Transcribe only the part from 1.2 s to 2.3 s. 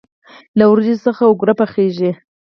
اوگره پخیږي.